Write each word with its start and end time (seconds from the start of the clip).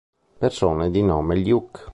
Persone 0.39 0.89
di 0.89 1.03
nome 1.03 1.35
Luc 1.37 1.89